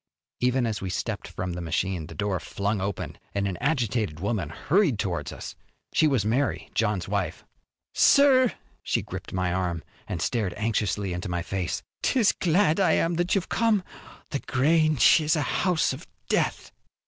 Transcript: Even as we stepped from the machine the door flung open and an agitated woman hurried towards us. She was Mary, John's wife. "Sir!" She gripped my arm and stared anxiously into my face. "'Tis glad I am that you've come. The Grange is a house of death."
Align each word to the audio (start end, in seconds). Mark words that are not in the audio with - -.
Even 0.39 0.65
as 0.65 0.81
we 0.81 0.89
stepped 0.89 1.27
from 1.27 1.53
the 1.53 1.61
machine 1.61 2.07
the 2.07 2.15
door 2.15 2.39
flung 2.39 2.81
open 2.81 3.19
and 3.35 3.47
an 3.47 3.55
agitated 3.57 4.19
woman 4.19 4.49
hurried 4.49 4.97
towards 4.97 5.31
us. 5.31 5.55
She 5.93 6.07
was 6.07 6.25
Mary, 6.25 6.71
John's 6.73 7.07
wife. 7.07 7.45
"Sir!" 7.93 8.51
She 8.81 9.03
gripped 9.03 9.31
my 9.31 9.53
arm 9.53 9.83
and 10.07 10.19
stared 10.19 10.55
anxiously 10.57 11.13
into 11.13 11.29
my 11.29 11.43
face. 11.43 11.83
"'Tis 12.01 12.31
glad 12.31 12.79
I 12.79 12.93
am 12.93 13.13
that 13.17 13.35
you've 13.35 13.49
come. 13.49 13.83
The 14.31 14.39
Grange 14.39 15.19
is 15.21 15.35
a 15.35 15.43
house 15.43 15.93
of 15.93 16.07
death." 16.29 16.71